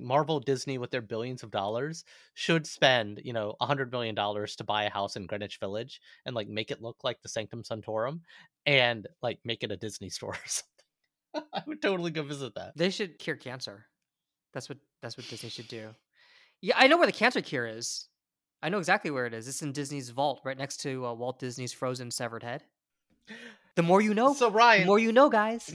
[0.00, 2.04] Marvel Disney with their billions of dollars
[2.34, 6.00] should spend, you know, a hundred million dollars to buy a house in Greenwich Village
[6.26, 8.22] and like make it look like the Sanctum Sanctorum
[8.66, 11.48] and like make it a Disney store or something.
[11.52, 12.72] I would totally go visit that.
[12.76, 13.86] They should cure cancer.
[14.52, 15.90] That's what that's what Disney should do.
[16.60, 18.08] Yeah, I know where the cancer cure is.
[18.62, 19.46] I know exactly where it is.
[19.46, 22.64] It's in Disney's vault, right next to uh, Walt Disney's frozen severed head.
[23.76, 25.74] The more you know, So Ryan, the more you know, guys.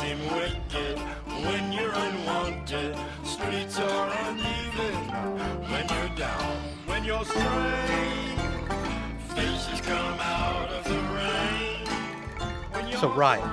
[0.00, 0.98] Seem wicked
[1.44, 2.96] when you're unwanted.
[3.22, 4.94] Streets are uneven
[5.70, 6.56] when you're down.
[6.86, 8.40] When you're strange,
[9.34, 11.86] faces come out of the rain.
[12.72, 13.44] When you're So Ryan,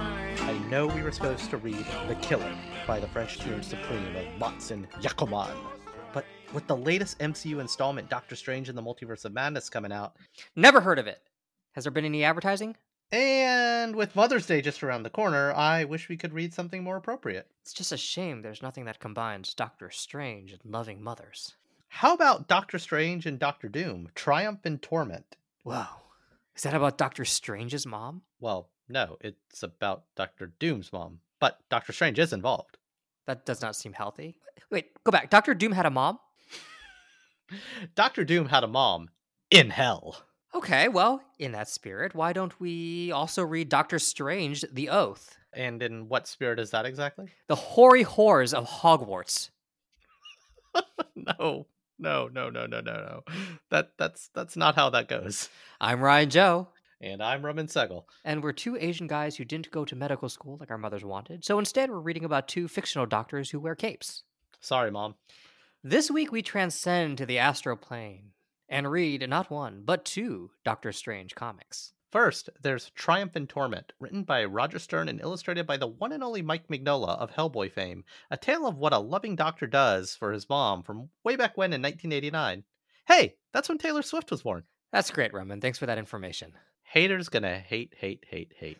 [0.43, 2.55] I know we were supposed to read The Killer
[2.85, 5.53] by the French Tomb Supreme of Matsun Yakuman.
[6.13, 10.15] But with the latest MCU installment, Doctor Strange and the Multiverse of Madness coming out,
[10.55, 11.21] Never heard of it.
[11.73, 12.77] Has there been any advertising?
[13.11, 16.97] And with Mother's Day just around the corner, I wish we could read something more
[16.97, 17.47] appropriate.
[17.61, 21.55] It's just a shame there's nothing that combines Doctor Strange and loving mothers.
[21.89, 25.37] How about Doctor Strange and Doctor Doom, Triumph and Torment?
[25.63, 25.85] Whoa.
[26.55, 28.23] Is that about Doctor Strange's mom?
[28.39, 32.77] Well, no, it's about Doctor Doom's mom, but Doctor Strange is involved.
[33.25, 34.37] That does not seem healthy.
[34.69, 35.29] Wait, go back.
[35.29, 36.19] Doctor Doom had a mom?
[37.95, 39.09] Doctor Doom had a mom
[39.49, 40.23] in hell.
[40.55, 45.37] Okay, well, in that spirit, why don't we also read Doctor Strange, The Oath?
[45.53, 47.27] And in what spirit is that exactly?
[47.47, 49.49] The hoary horrors of Hogwarts.
[51.15, 51.67] no,
[51.99, 53.23] no, no, no, no, no, no.
[53.71, 55.49] That that's that's not how that goes.
[55.81, 56.67] I'm Ryan Joe,
[57.01, 58.03] And I'm Roman Segel.
[58.23, 61.43] and we're two Asian guys who didn't go to medical school like our mothers wanted.
[61.43, 64.23] So instead, we're reading about two fictional doctors who wear capes.
[64.61, 65.15] Sorry, mom.
[65.83, 68.31] This week, we transcend to the astral plane
[68.69, 71.93] and read not one, but two Doctor Strange comics.
[72.11, 76.23] First, there's Triumph and Torment, written by Roger Stern and illustrated by the one and
[76.23, 78.05] only Mike Mignola of Hellboy fame.
[78.31, 81.73] A tale of what a loving doctor does for his mom from way back when
[81.73, 82.63] in 1989.
[83.07, 84.63] Hey, that's when Taylor Swift was born.
[84.91, 85.59] That's great, Roman.
[85.59, 86.53] Thanks for that information.
[86.83, 88.77] Haters gonna hate, hate, hate, hate.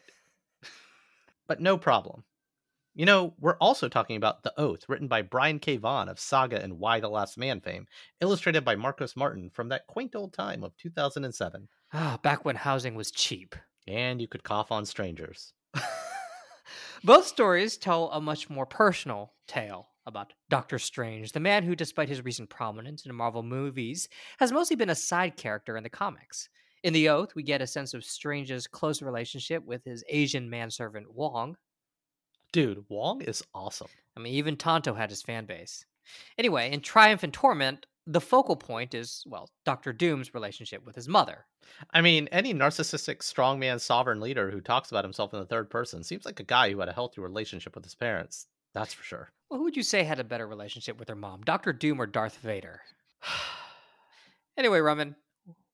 [1.47, 2.23] but no problem.
[2.97, 5.77] You know, we're also talking about The Oath, written by Brian K.
[5.77, 7.85] Vaughan of Saga and Y the Last Man fame,
[8.21, 11.67] illustrated by Marcos Martin from that quaint old time of 2007.
[11.93, 13.55] Ah, back when housing was cheap.
[13.87, 15.53] And you could cough on strangers.
[17.03, 22.09] Both stories tell a much more personal tale about Doctor Strange, the man who, despite
[22.09, 24.09] his recent prominence in Marvel movies,
[24.39, 26.49] has mostly been a side character in the comics.
[26.81, 31.13] In The Oath, we get a sense of Strange's close relationship with his Asian manservant
[31.13, 31.57] Wong.
[32.51, 33.89] Dude, Wong is awesome.
[34.15, 35.85] I mean, even Tonto had his fan base.
[36.37, 41.09] Anyway, in Triumph and Torment, the focal point is, well, Doctor Doom's relationship with his
[41.09, 41.45] mother.
[41.93, 46.03] I mean, any narcissistic strongman sovereign leader who talks about himself in the third person
[46.03, 48.47] seems like a guy who had a healthy relationship with his parents.
[48.73, 49.31] That's for sure.
[49.49, 52.05] Well, who would you say had a better relationship with her mom, Doctor Doom or
[52.05, 52.81] Darth Vader?
[54.57, 55.15] anyway, Roman,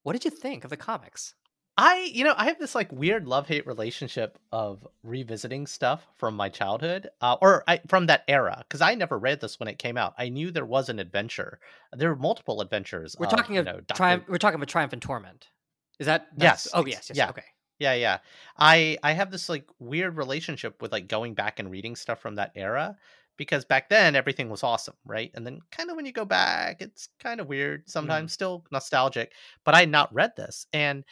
[0.02, 1.36] what did you think of the comics?
[1.86, 6.34] I, you know, I have this like weird love hate relationship of revisiting stuff from
[6.34, 9.78] my childhood, uh, or I, from that era, because I never read this when it
[9.80, 10.14] came out.
[10.18, 11.60] I knew there was an adventure.
[11.92, 13.18] There were multiple adventures.
[13.20, 14.24] We're of, talking of know, Triumph.
[14.30, 15.50] We're talking about Triumph and Torment.
[16.00, 17.18] Is that Yes, Oh yes, yes.
[17.18, 17.30] yeah.
[17.32, 17.44] Okay.
[17.80, 18.20] Yeah, yeah.
[18.58, 22.36] I I have this like weird relationship with like going back and reading stuff from
[22.36, 22.96] that era
[23.36, 25.32] because back then everything was awesome, right?
[25.34, 29.34] And then kind of when you go back, it's kind of weird sometimes, still nostalgic.
[29.66, 31.04] But I had not read this, and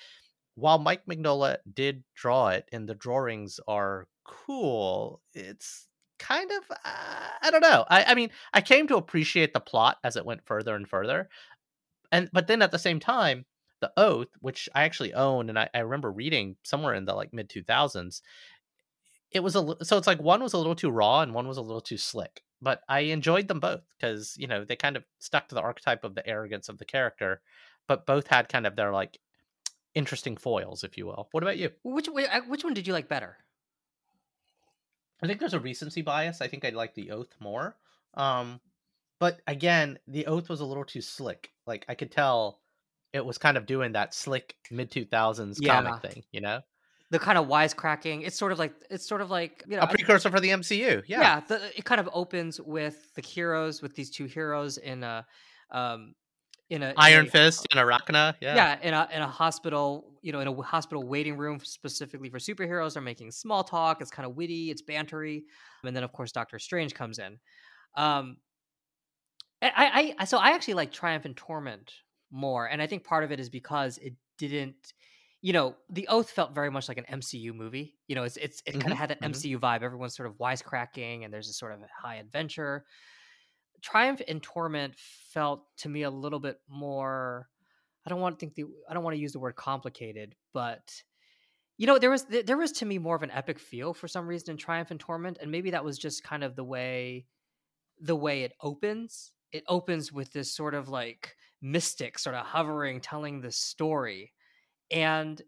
[0.62, 5.88] while Mike Mignola did draw it, and the drawings are cool, it's
[6.20, 7.86] kind of uh, I don't know.
[7.90, 11.30] I I mean, I came to appreciate the plot as it went further and further,
[12.12, 13.46] and but then at the same time
[13.80, 17.34] the oath which i actually own and i, I remember reading somewhere in the like
[17.34, 18.22] mid 2000s
[19.32, 21.58] it was a so it's like one was a little too raw and one was
[21.58, 25.04] a little too slick but i enjoyed them both because you know they kind of
[25.20, 27.42] stuck to the archetype of the arrogance of the character
[27.88, 29.20] but both had kind of their like
[29.94, 32.08] interesting foils if you will what about you Which
[32.48, 33.38] which one did you like better?
[35.24, 36.42] I think there's a recency bias.
[36.42, 37.76] I think I like the oath more.
[38.16, 38.60] Um,
[39.20, 41.52] but again, the oath was a little too slick.
[41.68, 42.60] Like I could tell
[43.14, 45.82] it was kind of doing that slick mid two thousands Yeah.
[45.82, 46.62] comic thing, you know?
[47.12, 48.26] The kind of wisecracking.
[48.26, 51.04] It's sort of like it's sort of like you know A precursor for the MCU.
[51.06, 51.22] Yeah.
[51.22, 51.40] yeah.
[51.42, 55.26] the, it kind of opens with the heroes with these two heroes in a
[55.70, 56.16] um
[56.72, 58.34] in a in Iron a- Fist and Arachna.
[58.42, 58.56] Yeah.
[58.56, 58.80] yeah.
[58.82, 62.94] in a in a hospital you know in a hospital waiting room specifically for superheroes
[62.94, 65.44] they're making small talk it's kind of witty it's bantery
[65.84, 67.38] and then of course doctor strange comes in
[67.98, 68.38] um
[69.62, 71.94] I, I so I actually like Triumph and Torment
[72.32, 74.94] more, and I think part of it is because it didn't.
[75.44, 77.96] You know, the Oath felt very much like an MCU movie.
[78.08, 79.30] You know, it's it's it kind Mhm, of had that mhm.
[79.32, 79.84] MCU vibe.
[79.84, 82.86] Everyone's sort of wisecracking, and there's a sort of high adventure.
[83.82, 87.50] Triumph and Torment felt to me a little bit more.
[88.06, 91.04] I don't want to think the I don't want to use the word complicated, but
[91.78, 94.28] you know, there was there was to me more of an epic feel for some
[94.28, 97.26] reason in Triumph and Torment, and maybe that was just kind of the way
[98.00, 99.32] the way it opens.
[99.52, 104.34] It opens with this sort of like mystic sort of hovering, telling the story,
[104.90, 105.42] and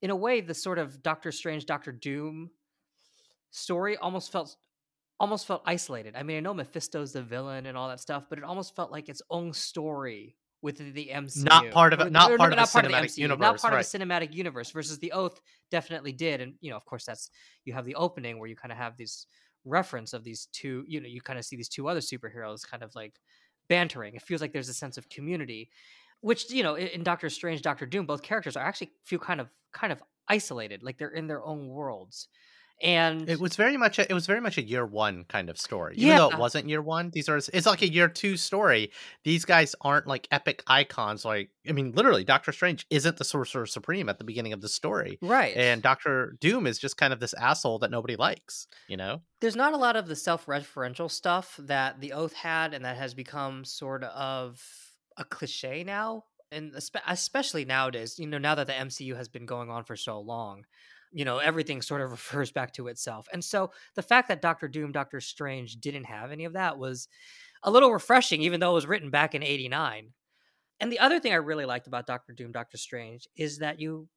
[0.00, 2.50] in a way, the sort of Doctor Strange, Doctor Doom
[3.50, 4.56] story almost felt
[5.20, 6.14] almost felt isolated.
[6.16, 8.92] I mean, I know Mephisto's the villain and all that stuff, but it almost felt
[8.92, 11.44] like its own story within the MCU.
[11.44, 13.84] Not part of it- not or part of the not cinematic MCU, not part right.
[13.84, 14.70] of the cinematic universe.
[14.70, 17.30] Versus the Oath definitely did, and you know, of course, that's
[17.64, 19.26] you have the opening where you kind of have these
[19.64, 20.84] reference of these two.
[20.86, 23.20] You know, you kind of see these two other superheroes kind of like
[23.68, 24.14] bantering.
[24.14, 25.70] It feels like there's a sense of community,
[26.20, 29.40] which you know, in, in Doctor Strange, Doctor Doom, both characters are actually feel kind
[29.40, 32.28] of kind of isolated, like they're in their own worlds.
[32.80, 35.58] And It was very much a, it was very much a year one kind of
[35.58, 35.96] story.
[35.96, 38.92] Even though it wasn't year one, these are it's like a year two story.
[39.24, 41.24] These guys aren't like epic icons.
[41.24, 44.68] Like I mean, literally, Doctor Strange isn't the Sorcerer Supreme at the beginning of the
[44.68, 48.68] story, right, and Doctor Doom is just kind of this asshole that nobody likes.
[48.86, 52.84] You know, there's not a lot of the self-referential stuff that the oath had and
[52.84, 54.62] that has become sort of
[55.16, 56.72] a cliche now and
[57.06, 60.64] especially nowadays you know now that the mcu has been going on for so long
[61.12, 64.66] you know everything sort of refers back to itself and so the fact that dr
[64.68, 67.08] doom dr strange didn't have any of that was
[67.62, 70.12] a little refreshing even though it was written back in 89
[70.80, 74.08] and the other thing i really liked about dr doom dr strange is that you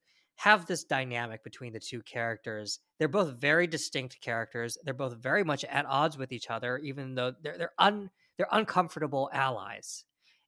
[0.42, 2.80] have this dynamic between the two characters.
[2.98, 4.76] They're both very distinct characters.
[4.84, 8.48] They're both very much at odds with each other, even though they're they're un they're
[8.52, 10.04] uncomfortable allies.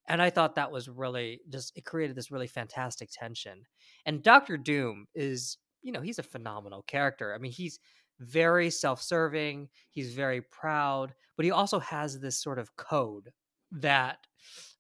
[0.08, 3.66] And I thought that was really just it created this really fantastic tension.
[4.08, 7.34] And Doctor Doom is, you know, he's a phenomenal character.
[7.34, 7.80] I mean, he's
[8.20, 13.32] very self-serving, he's very proud, but he also has this sort of code
[13.72, 14.20] that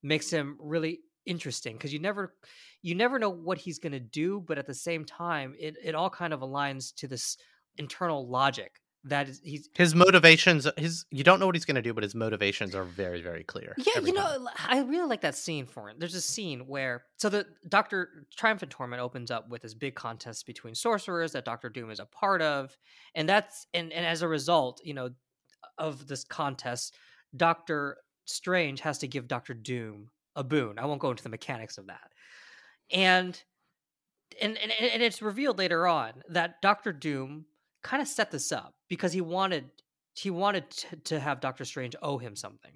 [0.01, 2.35] makes him really interesting because you never
[2.81, 5.95] you never know what he's going to do but at the same time it, it
[5.95, 7.38] all kind of aligns to this
[7.77, 11.81] internal logic that is he's his motivations, his you don't know what he's going to
[11.81, 13.75] do, but his motivations are very very clear.
[13.77, 14.47] yeah you know time.
[14.69, 18.61] i really like that scene for it there's a scene where so the dr triumph
[18.61, 22.05] and torment opens up with this big contest between sorcerers that dr doom is a
[22.05, 22.75] part of
[23.15, 25.09] and that's and, and as a result you know
[25.77, 26.95] of this contest
[27.35, 31.77] dr strange has to give dr doom a boon i won't go into the mechanics
[31.77, 32.11] of that
[32.91, 33.44] and
[34.41, 37.45] and and, and it's revealed later on that Doctor Doom
[37.83, 39.66] kind of set this up because he wanted
[40.13, 42.74] he wanted to, to have Doctor Strange owe him something,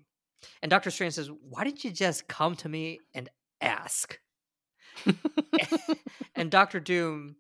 [0.64, 3.30] and Doctor Strange says, "Why didn't you just come to me and
[3.62, 4.20] ask?"
[6.36, 7.36] and Doctor Doom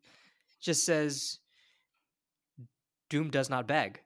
[0.61, 1.39] just says,
[3.09, 4.01] "Doom does not beg.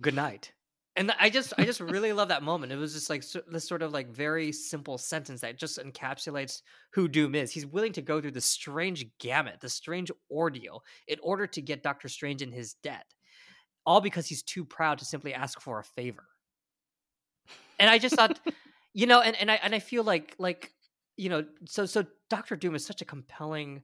[0.00, 0.52] Good night."
[0.94, 2.70] And I just, I just really love that moment.
[2.70, 6.60] It was just like so- this sort of like very simple sentence that just encapsulates
[6.92, 7.50] who Doom is.
[7.50, 11.82] He's willing to go through the strange gamut, the strange ordeal, in order to get
[11.82, 13.06] Doctor Strange in his debt,
[13.86, 16.24] all because he's too proud to simply ask for a favor.
[17.78, 18.38] And I just thought,
[18.94, 20.72] you know, and, and I and I feel like like
[21.16, 23.82] you know, so so Doctor Doom is such a compelling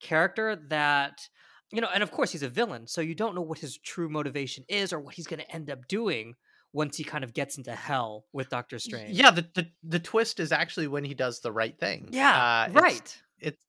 [0.00, 1.28] character that
[1.72, 4.08] you know, and of course he's a villain, so you don't know what his true
[4.08, 6.34] motivation is or what he's going to end up doing
[6.74, 9.16] once he kind of gets into hell with Doctor Strange.
[9.18, 12.08] Yeah, the, the the twist is actually when he does the right thing.
[12.12, 13.22] yeah, Uh, it's- right.
[13.40, 13.64] it's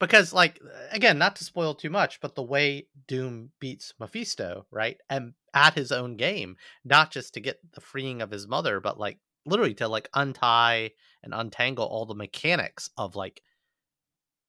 [0.00, 0.58] because like
[0.90, 5.74] again not to spoil too much but the way doom beats mephisto right and at
[5.74, 9.74] his own game not just to get the freeing of his mother but like literally
[9.74, 10.90] to like untie
[11.22, 13.42] and untangle all the mechanics of like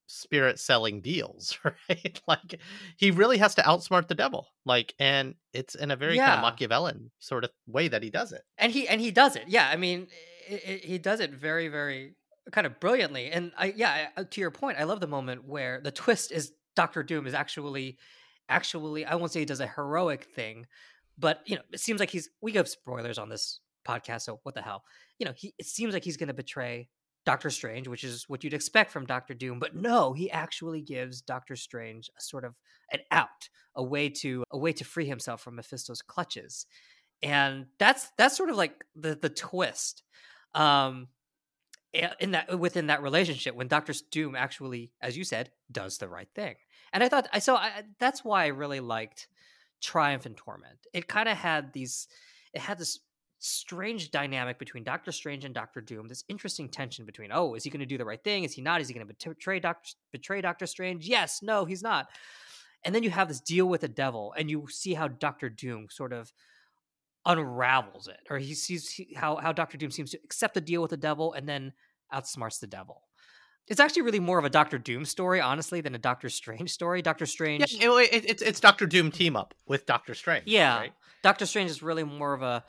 [0.07, 2.21] spirit selling deals right?
[2.27, 2.59] Like
[2.97, 6.41] he really has to outsmart the devil like and it's in a very kind of
[6.41, 8.41] machiavellian sort of way that he does it.
[8.57, 10.07] And he and he does it yeah i mean
[10.49, 12.15] i i he does it very very
[12.51, 15.79] kind of brilliantly and i yeah uh, to your point i love the moment where
[15.81, 17.97] the twist is dr doom is actually
[18.49, 20.65] actually i won't say he does a heroic thing
[21.17, 24.53] but you know it seems like he's we give spoilers on this podcast so what
[24.53, 24.83] the hell.
[25.17, 26.87] You know he it seems like he's going to betray
[27.25, 31.21] doctor strange which is what you'd expect from doctor doom but no he actually gives
[31.21, 32.55] doctor strange a sort of
[32.91, 36.65] an out a way to a way to free himself from mephisto's clutches
[37.23, 40.03] and that's that's sort of like the the twist.
[40.55, 41.07] Um
[41.93, 46.07] in that uh, within that relationship when Doctor Doom actually as you said does the
[46.07, 46.55] right thing
[46.93, 49.27] and I thought I so I, that's why I really liked
[49.81, 52.07] Triumph and Torment it kind of had these
[52.53, 52.99] it had this
[53.41, 56.07] strange dynamic between Doctor Strange and Doctor Doom.
[56.07, 58.43] This interesting tension between, oh, is he going to do the right thing?
[58.43, 58.81] Is he not?
[58.81, 61.07] Is he going to betray Doctor betray Doctor Strange?
[61.07, 62.07] Yes, no, he's not.
[62.85, 65.87] And then you have this deal with the devil, and you see how Doctor Doom
[65.89, 66.31] sort of
[67.25, 69.17] unravels it, or he sees he- mm.
[69.17, 71.73] how how Doctor Doom seems to accept the deal with the devil and then
[72.13, 73.03] outsmarts the devil.
[73.67, 77.01] It's actually really more of a Doctor Doom story, honestly, than a Doctor Strange story.
[77.01, 77.79] Doctor Yeah, Strange, it-
[78.13, 80.47] it- it's it's Doctor Doom team up with Doctor Strange.
[80.47, 80.77] Yeah.
[80.77, 80.93] right?
[81.23, 82.65] Doctor Strange is really more of a,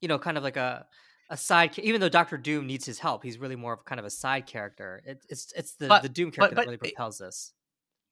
[0.00, 0.86] you know, kind of like a
[1.30, 1.78] a side.
[1.80, 4.46] Even though Doctor Doom needs his help, he's really more of kind of a side
[4.46, 5.02] character.
[5.04, 7.52] It, it's it's the But- the Doom character but that really propels this.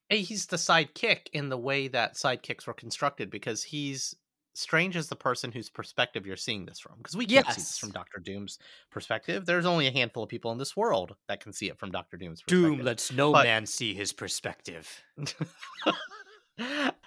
[0.09, 4.15] Hey, he's the sidekick in the way that sidekicks were constructed because he's
[4.57, 6.95] Strange is the person whose perspective you're seeing this from.
[6.97, 8.59] Because we can't see this from Doctor Doom's
[8.91, 9.45] perspective.
[9.45, 12.17] There's only a handful of people in this world that can see it from Doctor
[12.17, 12.77] Doom's perspective.
[12.79, 14.89] Doom lets no But- man see his perspective.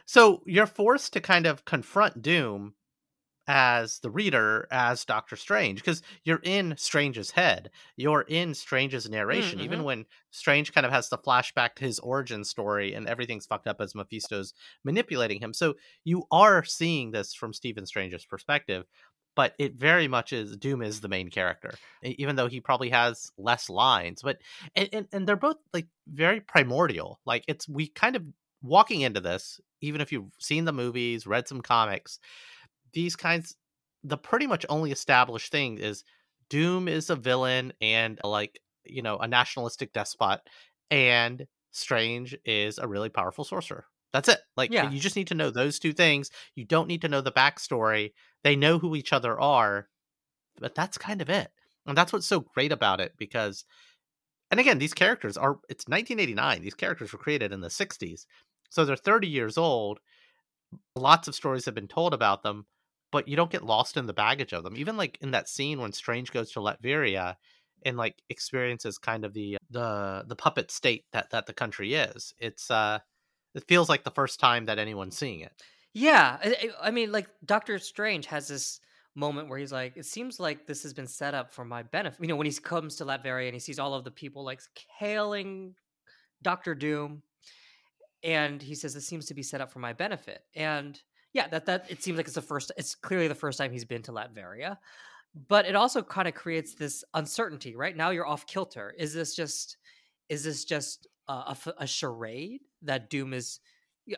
[0.05, 2.75] so you're forced to kind of confront Doom
[3.49, 7.71] as the reader as Doctor Strange because you're in Strange's head.
[7.97, 9.59] You're in Strange's narration.
[9.59, 9.85] Even mhm.
[9.85, 13.81] when Strange kind of has the flashback to his origin story and everything's fucked up
[13.81, 14.53] as Mephisto's
[14.83, 15.55] manipulating him.
[15.55, 18.85] So you are seeing this from Stephen Strange's perspective.
[19.35, 23.31] But it very much is Doom is the main character, even though he probably has
[23.37, 24.21] less lines.
[24.21, 24.39] But
[24.75, 27.21] and, and, and they're both like very primordial.
[27.25, 28.23] Like it's we kind of
[28.61, 32.19] walking into this, even if you've seen the movies, read some comics,
[32.93, 33.55] these kinds,
[34.03, 36.03] the pretty much only established thing is
[36.49, 40.41] Doom is a villain and like, you know, a nationalistic despot,
[40.89, 43.85] and Strange is a really powerful sorcerer.
[44.11, 44.39] That's it.
[44.57, 44.89] Like, Yeah.
[44.89, 46.31] you just need to know those two things.
[46.55, 48.13] You don't need to know the backstory.
[48.43, 49.87] They know who each other are,
[50.59, 51.51] but that's kind of it.
[51.85, 53.65] And that's what's so great about it because,
[54.49, 56.61] and again, these characters are, it's 1989.
[56.63, 58.25] These characters were created in the 60s.
[58.71, 59.99] So they're 30 years old.
[60.95, 62.65] Lots of stories have been told about them,
[63.11, 64.77] but you don't get lost in the baggage of them.
[64.77, 67.35] Even like in that scene when Strange goes to Latveria
[67.85, 72.33] and like experiences kind of the the the puppet state that that the country is.
[72.37, 72.99] It's uh
[73.55, 75.51] it feels like the first time that anyone's seeing it.
[75.93, 76.37] Yeah,
[76.79, 78.79] I, mean, like Doctor Strange has this
[79.15, 82.21] moment where he's like, "It seems like this has been set up for my benefit."
[82.21, 84.61] You know, when he comes to Latveria and he sees all of the people like
[84.99, 85.73] hailing
[86.43, 87.23] Doctor Doom,
[88.23, 91.01] and he says, "This seems to be set up for my benefit." And
[91.33, 92.71] yeah, that that it seems like it's the first.
[92.77, 94.77] It's clearly the first time he's been to Latveria,
[95.47, 97.75] but it also kind of creates this uncertainty.
[97.75, 98.93] Right now, you're off kilter.
[98.97, 99.77] Is this just?
[100.29, 103.59] Is this just a charade that Doom is?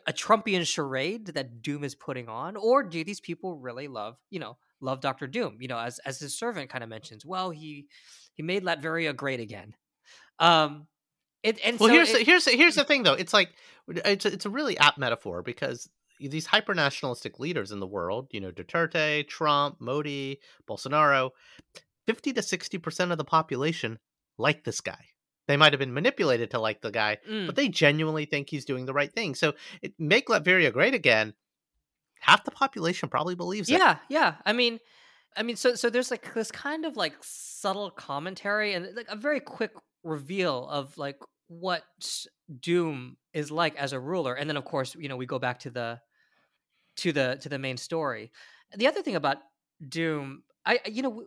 [0.06, 4.40] a Trumpian charade that Doom is putting on, or do these people really love, you
[4.40, 5.58] know, love Doctor Doom?
[5.60, 7.88] You know, as as his servant kind of mentions, well, he
[8.32, 9.74] he made Latveria great again.
[10.38, 10.86] Um,
[11.42, 13.12] it and Well, so here's it- the, here's the, here's the thing though.
[13.14, 13.50] It's like
[13.88, 15.90] it's a, it's a really apt metaphor because
[16.28, 20.38] these hyper nationalistic leaders in the world, you know, Duterte, Trump, Modi,
[20.68, 21.30] Bolsonaro,
[22.06, 23.98] 50 to 60% of the population
[24.38, 25.04] like this guy.
[25.48, 27.46] They might have been manipulated to like the guy, Mm.
[27.46, 29.34] but they genuinely think he's doing the right thing.
[29.34, 31.34] So, it, make Latveria great again.
[32.20, 33.78] Half the population probably believes it.
[33.78, 34.34] yeah, yeah.
[34.46, 34.78] I mean,
[35.36, 39.16] I mean, so so there's like this kind of like subtle commentary and like a
[39.16, 39.72] very quick
[40.04, 41.82] reveal of like what
[42.60, 45.58] Doom is like as a ruler, and then of course you know we go back
[45.60, 46.00] to the
[47.02, 48.32] to the to the main story.
[48.76, 49.38] The other thing about
[49.88, 51.24] Doom, I you know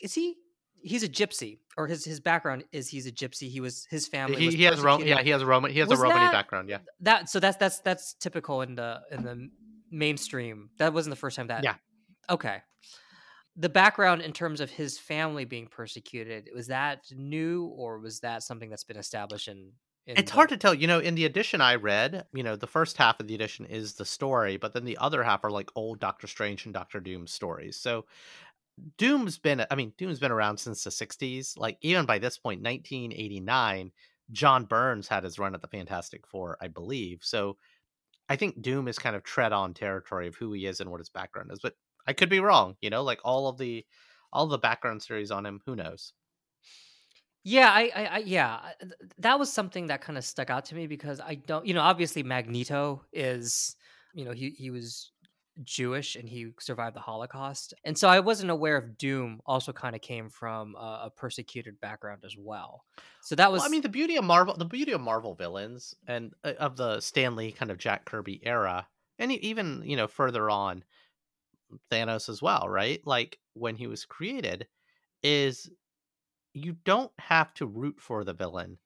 [0.00, 0.36] is he
[0.80, 3.48] he's a gypsy or his his background is he's a gypsy.
[3.50, 4.36] He was his family.
[4.38, 6.20] He, was he has Ro- yeah he has a Roman he has Was a Romany
[6.26, 9.48] that- background yeah that so that's that's that's typical in the in the
[9.90, 10.70] mainstream.
[10.78, 11.64] That wasn't the first time that.
[11.64, 11.74] Yeah.
[12.30, 12.58] Okay.
[13.56, 18.44] The background in terms of his family being persecuted was that new or was that
[18.44, 19.72] something that's been established in?
[20.16, 20.74] It's the- hard to tell.
[20.74, 23.66] You know, in the edition I read, you know, the first half of the edition
[23.66, 27.00] is the story, but then the other half are like old Doctor Strange and Doctor
[27.00, 27.76] Doom stories.
[27.78, 28.06] So
[28.96, 31.56] Doom's been, I mean, Doom's been around since the 60s.
[31.56, 33.92] Like, even by this point, 1989,
[34.32, 37.20] John Burns had his run at the Fantastic Four, I believe.
[37.22, 37.56] So
[38.28, 41.00] I think Doom is kind of tread on territory of who he is and what
[41.00, 41.60] his background is.
[41.60, 41.74] But
[42.06, 43.84] I could be wrong, you know, like all of the
[44.32, 46.12] all the background series on him, who knows?
[47.48, 48.58] Yeah, I, I, I yeah,
[49.18, 51.80] that was something that kind of stuck out to me because I don't, you know,
[51.80, 53.74] obviously Magneto is,
[54.12, 55.12] you know, he he was
[55.64, 59.96] Jewish and he survived the Holocaust, and so I wasn't aware of Doom also kind
[59.96, 62.84] of came from a, a persecuted background as well.
[63.22, 65.94] So that was, Well, I mean, the beauty of Marvel, the beauty of Marvel villains
[66.06, 68.86] and uh, of the Stan Lee kind of Jack Kirby era,
[69.18, 70.84] and even you know further on,
[71.90, 73.00] Thanos as well, right?
[73.06, 74.66] Like when he was created,
[75.22, 75.70] is
[76.64, 78.78] you don't have to root for the villain,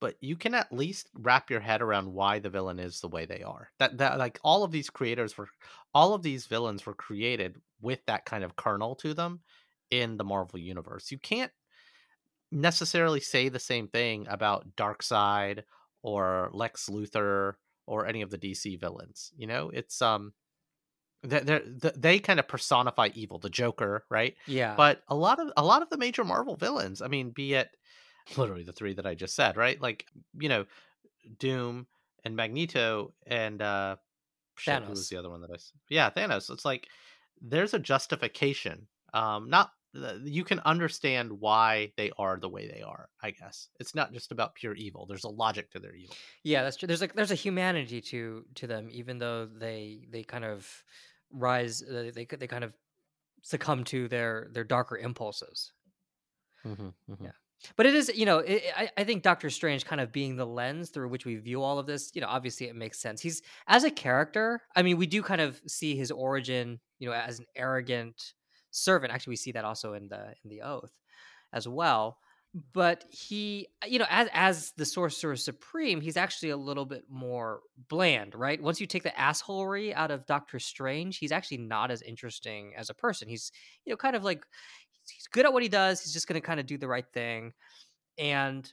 [0.00, 3.26] but you can at least wrap your head around why the villain is the way
[3.26, 3.70] they are.
[3.78, 5.48] That that like all of these creators were,
[5.94, 9.40] all of these villains were created with that kind of kernel to them
[9.90, 11.10] in the Marvel universe.
[11.10, 11.52] You can't
[12.52, 15.62] necessarily say the same thing about Darkseid
[16.02, 17.54] or Lex Luthor
[17.86, 19.32] or any of the DC villains.
[19.36, 20.32] You know, it's um
[21.26, 24.34] they they they kind of personify evil, the Joker, right?
[24.46, 24.74] Yeah.
[24.76, 27.70] But a lot of a lot of the major Marvel villains, I mean, be it
[28.36, 29.80] literally the three that I just said, right?
[29.80, 30.06] Like,
[30.38, 30.66] you know,
[31.38, 31.86] Doom
[32.24, 33.96] and Magneto and uh
[34.56, 35.56] shit, who was the other one that I
[35.88, 36.50] Yeah, Thanos.
[36.50, 36.88] It's like
[37.40, 38.86] there's a justification.
[39.12, 39.70] Um not
[40.24, 43.68] you can understand why they are the way they are, I guess.
[43.80, 45.06] It's not just about pure evil.
[45.06, 46.16] There's a logic to their evil.
[46.42, 46.86] Yeah, that's true.
[46.86, 50.68] There's like there's a humanity to to them, even though they they kind of
[51.32, 52.74] rise, uh, they they kind of
[53.42, 55.72] succumb to their their darker impulses.
[56.64, 57.30] Yeah.
[57.76, 60.46] But it is, you know, it, I I think Doctor Strange kind of being the
[60.46, 62.10] lens through which we view all of this.
[62.14, 63.20] You know, obviously it makes sense.
[63.20, 64.62] He's as a character.
[64.74, 68.34] I mean, we do kind of see his origin, you know, as an arrogant
[68.70, 69.12] servant.
[69.12, 70.92] Actually, we see that also in the in the Oath
[71.52, 72.18] as well.
[72.72, 77.60] But he, you know, as as the Sorcerer Supreme, he's actually a little bit more
[77.88, 78.62] bland, right?
[78.62, 82.88] Once you take the assholery out of Doctor Strange, he's actually not as interesting as
[82.88, 83.28] a person.
[83.28, 83.52] He's,
[83.84, 84.46] you know, kind of like
[85.06, 86.00] he's good at what he does.
[86.00, 87.52] He's just going to kind of do the right thing,
[88.16, 88.72] and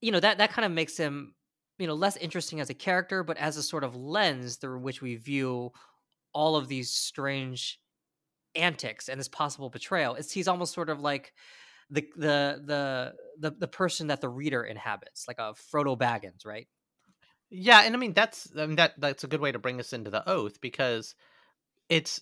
[0.00, 1.34] you know that that kind of makes him,
[1.78, 5.02] you know, less interesting as a character, but as a sort of lens through which
[5.02, 5.72] we view
[6.32, 7.80] all of these strange
[8.54, 10.14] antics and this possible betrayal.
[10.14, 11.32] It's he's almost sort of like
[11.94, 16.68] the the the the, the person that the reader inhabits, like a Frodo Baggins, right?
[17.50, 19.92] Yeah, and I mean that's I mean, that that's a good way to bring us
[19.92, 21.14] into the oath because
[21.88, 22.20] it's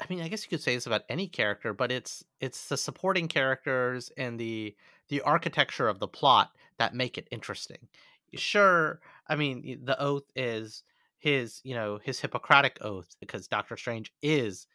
[0.00, 2.76] I mean I guess you could say this about any character, but it's it's the
[2.76, 4.76] supporting characters and the
[5.08, 7.88] the architecture of the plot that make it interesting.
[8.34, 10.84] Sure, I mean the oath is
[11.18, 14.66] his you know his Hippocratic oath because Doctor Strange is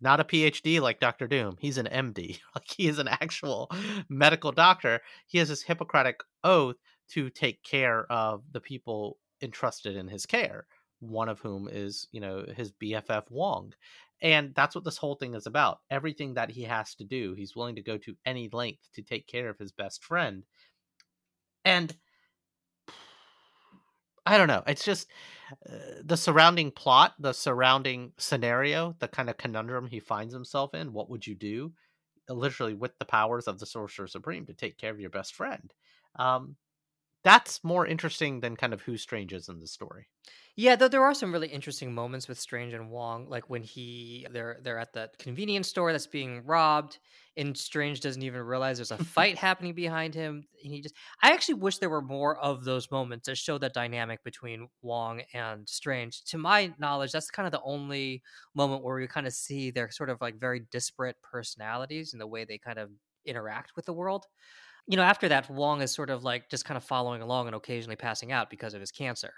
[0.00, 1.56] not a PhD like Doctor Doom.
[1.58, 2.38] He's an MD.
[2.54, 3.70] Like he is an actual
[4.08, 5.00] medical doctor.
[5.26, 6.76] He has his Hippocratic oath
[7.10, 10.66] to take care of the people entrusted in his care
[11.00, 13.72] one of whom is you know his bff wong
[14.20, 17.54] and that's what this whole thing is about everything that he has to do he's
[17.54, 20.44] willing to go to any length to take care of his best friend
[21.64, 21.96] and
[24.28, 25.08] i don't know it's just
[25.68, 30.92] uh, the surrounding plot the surrounding scenario the kind of conundrum he finds himself in
[30.92, 31.72] what would you do
[32.28, 35.72] literally with the powers of the sorcerer supreme to take care of your best friend
[36.16, 36.56] um
[37.24, 40.08] that's more interesting than kind of who Strange is in the story.
[40.60, 44.26] Yeah, though there are some really interesting moments with Strange and Wong, like when he
[44.32, 46.98] they're they're at that convenience store that's being robbed,
[47.36, 50.42] and Strange doesn't even realize there's a fight happening behind him.
[50.64, 53.72] And he just I actually wish there were more of those moments that show that
[53.72, 56.24] dynamic between Wong and Strange.
[56.24, 59.92] To my knowledge, that's kind of the only moment where we kind of see their
[59.92, 62.90] sort of like very disparate personalities and the way they kind of
[63.24, 64.26] interact with the world.
[64.88, 67.56] You know, after that, Wong is sort of like just kind of following along and
[67.56, 69.34] occasionally passing out because of his cancer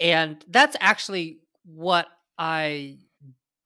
[0.00, 2.08] and that's actually what
[2.38, 2.98] I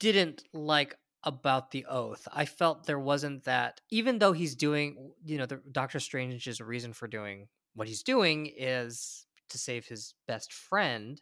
[0.01, 2.27] didn't like about the oath.
[2.33, 6.93] I felt there wasn't that, even though he's doing, you know, the Doctor Strange's reason
[6.93, 11.21] for doing what he's doing is to save his best friend.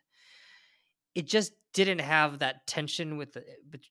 [1.14, 3.44] It just didn't have that tension with the,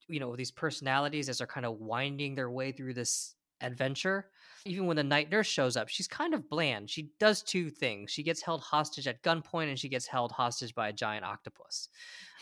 [0.07, 4.29] you know, these personalities as they're kind of winding their way through this adventure.
[4.65, 6.89] Even when the night nurse shows up, she's kind of bland.
[6.89, 8.11] She does two things.
[8.11, 11.89] She gets held hostage at gunpoint and she gets held hostage by a giant octopus.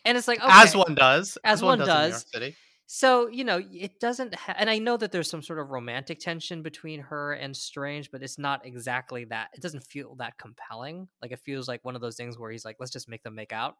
[0.05, 0.49] And it's like, okay.
[0.49, 1.37] As one does.
[1.43, 2.25] As one in New York does.
[2.31, 2.55] City.
[2.89, 6.19] So, you know, it doesn't ha- and I know that there's some sort of romantic
[6.19, 9.49] tension between her and Strange, but it's not exactly that.
[9.53, 11.09] It doesn't feel that compelling.
[11.21, 13.35] Like it feels like one of those things where he's like, let's just make them
[13.35, 13.75] make out.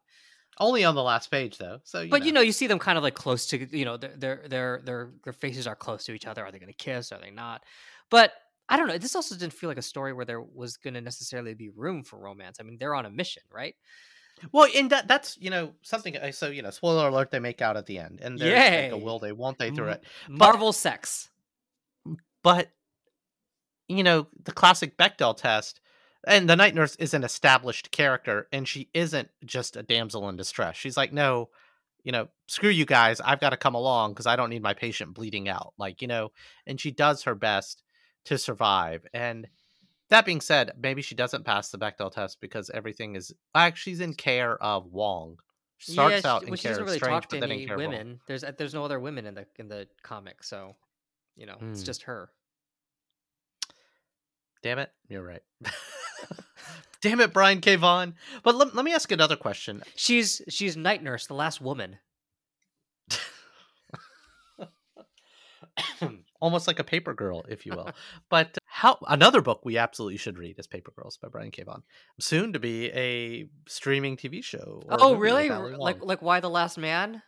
[0.60, 1.78] Only on the last page, though.
[1.84, 2.26] So, you but know.
[2.26, 4.48] you know, you see them kind of like close to, you know, their their
[4.82, 6.44] their their, faces are close to each other.
[6.44, 7.12] Are they going to kiss?
[7.12, 7.62] Are they not?
[8.10, 8.32] But
[8.68, 8.98] I don't know.
[8.98, 12.02] This also didn't feel like a story where there was going to necessarily be room
[12.02, 12.58] for romance.
[12.60, 13.74] I mean, they're on a mission, right?
[14.52, 16.16] Well, and that that's you know something.
[16.16, 19.00] uh, So you know, spoiler alert: they make out at the end, and there's like
[19.00, 20.04] a will they, won't they through it.
[20.28, 21.30] Marvel sex.
[22.42, 22.70] But
[23.88, 25.80] you know, the classic Bechdel test,
[26.28, 30.36] and the night nurse is an established character, and she isn't just a damsel in
[30.36, 30.76] distress.
[30.76, 31.48] She's like, no,
[32.04, 33.20] you know, screw you guys.
[33.20, 35.72] I've got to come along because I don't need my patient bleeding out.
[35.78, 36.30] Like you know,
[36.66, 37.82] and she does her best
[38.26, 39.04] to survive.
[39.12, 39.48] And
[40.10, 44.00] that being said, maybe she doesn't pass the Bechdel test because everything is actually she's
[44.00, 45.38] in care of Wong.
[45.78, 47.50] She starts yeah, out in well, she doesn't of really Strange, talk to but then
[47.50, 47.88] in any care Wong.
[47.88, 48.20] women.
[48.26, 50.74] There's uh, there's no other women in the in the comic, so
[51.36, 51.86] you know it's Hmm.
[51.86, 52.30] just her.
[54.62, 55.42] Damn it, you're right.
[57.00, 57.76] Damn it, Brian K.
[57.76, 58.14] Vaughan.
[58.42, 59.82] But let, let me ask another question.
[59.94, 61.98] She's she's night nurse, the last woman.
[66.40, 67.90] almost like a paper girl, if you will.
[68.28, 71.62] but how another book we absolutely should read is Paper Girls by Brian K.
[71.62, 71.82] Vaughan.
[72.20, 74.82] Soon to be a streaming TV show.
[74.88, 75.48] oh, really?
[75.48, 77.22] Like like Y the last man?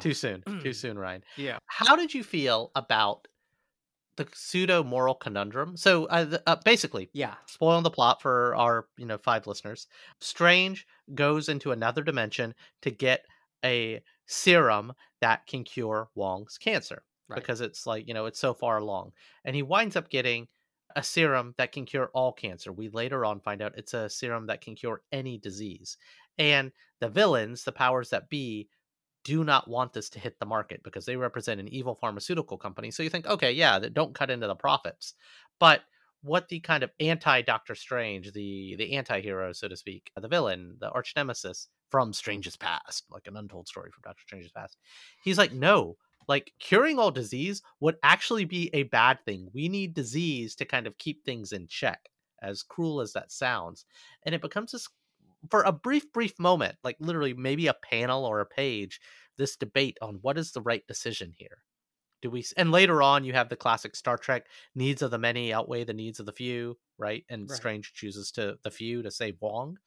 [0.00, 1.22] Too soon, too soon, Ryan.
[1.36, 1.58] yeah.
[1.66, 3.28] How did you feel about
[4.16, 5.76] the pseudo moral conundrum?
[5.76, 7.36] So, uh, uh, basically, Yeah.
[7.46, 9.86] spoiling the plot for our you know five listeners
[10.20, 13.24] strange goes into another dimension to get
[13.64, 17.36] a serum that can cure wong's cancer Right.
[17.40, 19.12] because it's like you know it's so far along
[19.44, 20.48] and he winds up getting
[20.96, 24.46] a serum that can cure all cancer we later on find out it's a serum
[24.46, 25.96] that can cure any disease
[26.38, 28.68] and the villains the powers that be
[29.24, 32.90] do not want this to hit the market because they represent an evil pharmaceutical company
[32.90, 35.14] so you think okay yeah they don't cut into the profits
[35.58, 35.82] but
[36.22, 40.76] what the kind of anti Doctor Strange, the the anti-hero, so to speak, the villain,
[40.80, 44.76] the arch nemesis from Strange's past, like an untold story from Doctor Strange's past.
[45.24, 45.96] He's like, no,
[46.28, 49.48] like curing all disease would actually be a bad thing.
[49.52, 52.10] We need disease to kind of keep things in check,
[52.42, 53.84] as cruel as that sounds.
[54.24, 54.88] And it becomes this
[55.50, 59.00] for a brief, brief moment, like literally maybe a panel or a page,
[59.36, 61.62] this debate on what is the right decision here?
[62.22, 65.52] Do we and later on you have the classic star trek needs of the many
[65.52, 67.24] outweigh the needs of the few right?
[67.30, 67.50] And Right.
[67.50, 69.78] strange chooses to the few to save wong.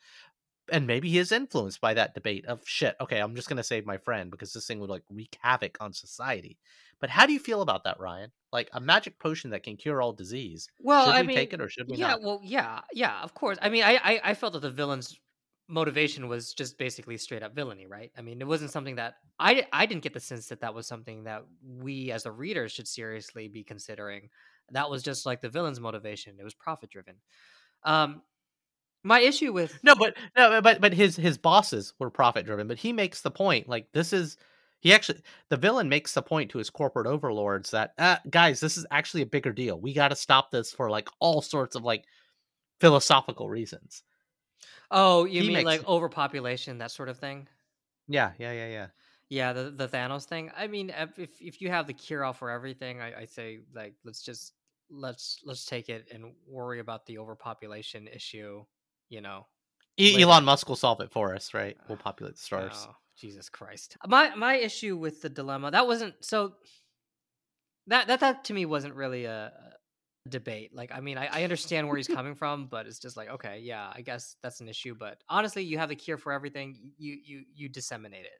[0.71, 3.63] And maybe he is influenced by that debate of shit okay i'm just going to
[3.63, 6.59] save my friend because this thing would like wreak havoc on society.
[6.99, 8.31] But how do you feel about that ryan?
[8.51, 11.53] Like a magic potion that can cure all disease Well, should I we mean, take
[11.53, 12.21] it or should we yeah, not?
[12.21, 13.57] well, yeah, yeah, of course.
[13.61, 15.19] I mean, I, I, I felt that the villain's
[15.67, 18.11] motivation was just basically straight up villainy, right?
[18.17, 20.87] I mean, it wasn't something that I, I didn't get the sense that that was
[20.87, 24.29] something that we as the readers should seriously be considering.
[24.71, 26.35] That was just like the villain's motivation.
[26.39, 27.15] It was profit driven.
[27.83, 28.21] Um,
[29.03, 32.67] my issue with No, but no, but but his his bosses were profit driven.
[32.67, 34.37] But he makes the point like this is
[34.79, 38.77] he actually the villain makes the point to his corporate overlords that uh, guys, this
[38.77, 39.79] is actually a bigger deal.
[39.79, 42.05] We got to stop this for like all sorts of like
[42.79, 44.03] philosophical reasons.
[44.93, 47.47] Oh, you he mean makes- like overpopulation, that sort of thing?
[48.07, 48.87] Yeah, yeah, yeah, yeah.
[49.29, 50.51] Yeah, the the Thanos thing.
[50.55, 53.95] I mean, if if, you have the cure all for everything, I, I say like
[54.03, 54.53] let's just
[54.91, 58.63] let's let's take it and worry about the overpopulation issue.
[59.09, 59.47] You know,
[59.99, 61.77] E- Elon Musk will solve it for us, right?
[61.87, 62.87] We'll ah, populate the stars.
[62.87, 63.97] Oh, Jesus Christ.
[64.05, 66.53] My my issue with the dilemma that wasn't so.
[67.87, 69.51] That that that to me wasn't really a
[70.29, 70.73] debate.
[70.73, 73.59] Like, I mean, I, I understand where he's coming from, but it's just like, okay,
[73.61, 74.95] yeah, I guess that's an issue.
[74.97, 76.91] But honestly, you have the cure for everything.
[76.97, 78.39] You you you disseminate it.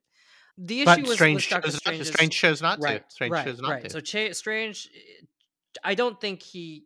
[0.57, 2.05] The issue But was, strange was chose not to.
[2.05, 3.03] Strange chose not to.
[3.07, 3.83] Strange right, chose not right.
[3.83, 3.89] to.
[3.89, 4.89] So Cha- Strange,
[5.83, 6.85] I don't think he.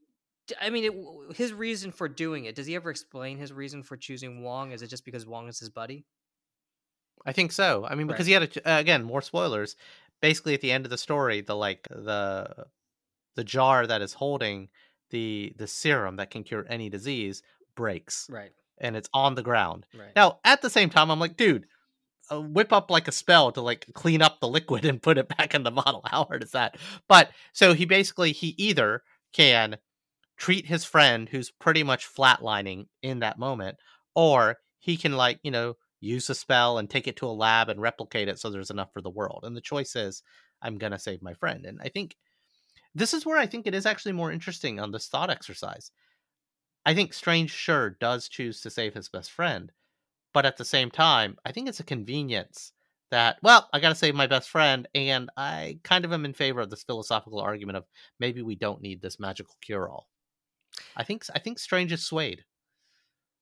[0.62, 2.56] I mean, it, his reason for doing it.
[2.56, 4.72] Does he ever explain his reason for choosing Wong?
[4.72, 6.06] Is it just because Wong is his buddy?
[7.26, 7.86] I think so.
[7.86, 8.28] I mean, because Right.
[8.28, 9.76] he had a, uh, again more spoilers.
[10.22, 12.68] Basically, at the end of the story, the like the
[13.36, 14.70] the jar that is holding
[15.10, 17.42] the the serum that can cure any disease
[17.76, 18.52] breaks, Right.
[18.80, 19.86] and it's on the ground.
[19.98, 20.16] Right.
[20.16, 21.66] Now, at the same time, I'm like, dude,
[22.32, 25.30] uh, whip up like a spell to like clean up the liquid and put it
[25.38, 26.02] back in the bottle.
[26.06, 26.78] How hard is that?
[27.08, 29.78] But so he basically he either can
[30.38, 33.78] treat his friend who's pretty much flatlining in that moment,
[34.16, 37.70] or he can like you know use a spell and take it to a lab
[37.70, 39.40] and replicate it so there's enough for the world.
[39.44, 40.22] And the choice is,
[40.62, 41.66] I'm gonna save my friend.
[41.66, 42.16] And I think
[42.98, 45.92] this is where I think it is actually more interesting on this thought exercise.
[46.84, 49.72] I think Strange sure does choose to save his best friend,
[50.34, 52.72] but at the same time, I think it's a convenience
[53.12, 56.34] that well, I got to save my best friend, and I kind of am in
[56.34, 57.86] favor of this philosophical argument of
[58.20, 60.10] maybe we don't need this magical cure-all.
[60.96, 62.44] I think I think Strange is swayed.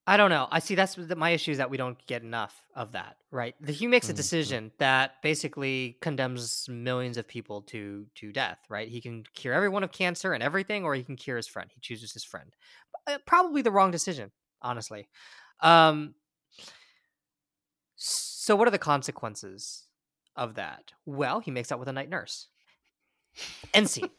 [0.08, 0.48] I don't know.
[0.52, 3.56] I see that's the, my issue is that we don't get enough of that, right?
[3.60, 4.18] The, he makes a Mhm.
[4.18, 8.88] decision that basically condemns millions of people to to death, right?
[8.88, 11.72] He can cure everyone of cancer and everything, or he can cure his friend.
[11.74, 12.56] He chooses his friend.
[13.08, 15.10] Uh, Probably the wrong decision, honestly.
[15.62, 16.14] Um,
[17.96, 19.88] so, what are the consequences
[20.36, 20.94] of that?
[21.06, 22.48] Well, he makes out with a night nurse.
[23.74, 24.10] End scene.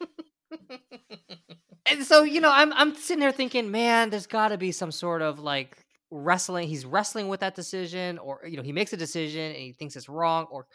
[1.91, 4.91] and so you know i'm i'm sitting there thinking man there's got to be some
[4.91, 8.97] sort of like wrestling he's wrestling with that decision or you know he makes a
[8.97, 10.67] decision and he thinks it's wrong or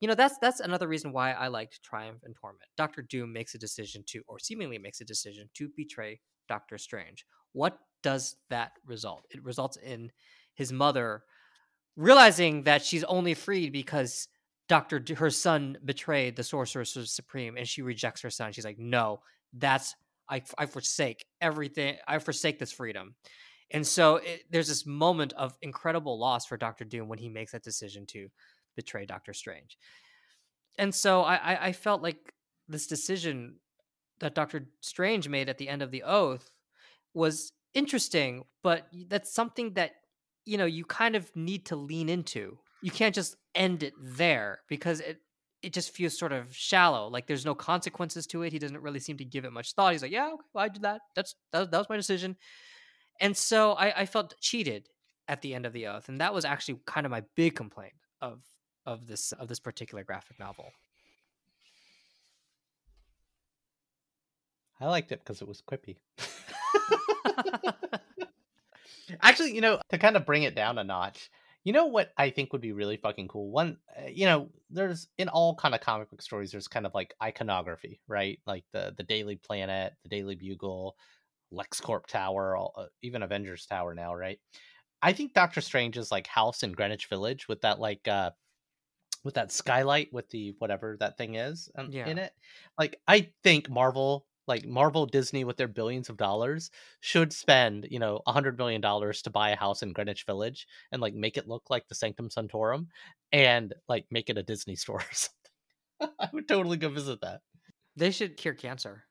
[0.00, 2.64] you know that's that's another reason why i liked triumph and torment.
[2.78, 7.26] Dr doom makes a decision to or seemingly makes a decision to betray doctor strange.
[7.52, 9.26] What does that result?
[9.30, 10.10] It results in
[10.54, 11.24] his mother
[11.94, 14.28] realizing that she's only freed because
[14.70, 18.52] Doctor, her son betrayed the sorcerer supreme, and she rejects her son.
[18.52, 19.20] She's like, "No,
[19.52, 19.96] that's
[20.30, 21.96] I, I forsake everything.
[22.08, 23.14] I forsake this freedom."
[23.72, 27.52] And so it, there's this moment of incredible loss for Doctor Doom when he makes
[27.52, 28.28] that decision to
[28.76, 29.76] betray Doctor Strange.
[30.78, 32.32] and so I, I I felt like
[32.68, 33.56] this decision
[34.20, 36.50] that Doctor Strange made at the end of the Oath
[37.14, 39.92] was interesting, but that's something that
[40.46, 42.58] you know you kind of need to lean into.
[42.82, 45.18] You can't just end it there because it
[45.62, 47.08] it just feels sort of shallow.
[47.08, 48.52] Like there's no consequences to it.
[48.52, 49.92] He doesn't really seem to give it much thought.
[49.92, 51.02] He's like, yeah, okay, well, I did that.
[51.14, 52.36] That's that, that was my decision.
[53.20, 54.88] And so I, I felt cheated
[55.28, 57.92] at the end of the Oath, and that was actually kind of my big complaint
[58.20, 58.42] of
[58.86, 60.72] of this of this particular graphic novel.
[64.80, 65.96] I liked it because it was quippy.
[69.22, 71.30] Actually, you know, to kind of bring it down a notch,
[71.64, 73.50] you know what I think would be really fucking cool?
[73.50, 76.94] One, uh, you know, there's in all kind of comic book stories, there's kind of
[76.94, 78.40] like iconography, right?
[78.46, 80.96] Like the the Daily Planet, the Daily Bugle,
[81.52, 84.38] LexCorp Tower, all, uh, even Avengers Tower now, right?
[85.02, 88.32] I think Doctor Strange's like house in Greenwich Village with that like uh
[89.24, 92.08] with that skylight with the whatever that thing is um, Yeah.
[92.08, 92.32] in it.
[92.78, 97.98] Like I think Marvel, like Marvel Disney with their billions of dollars should spend, you
[97.98, 101.36] know, a hundred million dollars to buy a house in Greenwich Village and like make
[101.36, 102.88] it look like the Sanctum Sanctorum
[103.32, 106.14] and like make it a Disney store or something.
[106.18, 107.40] I would totally go visit that.
[107.96, 109.04] They should cure cancer.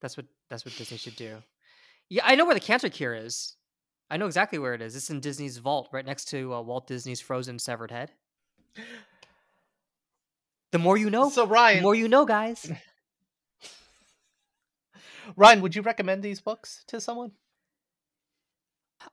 [0.00, 1.38] That's what that's what Disney should do.
[2.08, 3.54] Yeah, I know where the cancer cure is.
[4.10, 4.96] I know exactly where it is.
[4.96, 8.10] It's in Disney's vault, right next to uh, Walt Disney's frozen severed head.
[10.72, 12.70] The more you know, so Ryan, the more you know, guys.
[15.36, 17.32] Ryan, would you recommend these books to someone?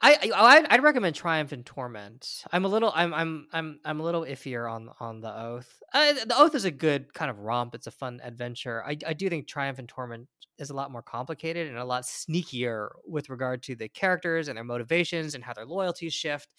[0.02, 2.43] I, I I'd- I'd recommend Triumph and Torment.
[2.52, 5.82] I'm a little I'm I'm I'm I'm a little iffier on on the Oath.
[5.93, 7.74] Uh, the Oath is a good kind of romp.
[7.74, 8.84] It's a fun adventure.
[8.86, 10.28] I I do think Triumph and Torment
[10.60, 14.58] is a lot more complicated and a lot sneakier with regard to the characters and
[14.58, 16.54] their motivations and how their loyalties shift.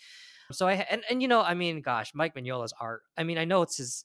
[0.52, 3.02] So I and and you know I mean gosh Mike Mignola's art.
[3.18, 4.04] I mean I know it's his,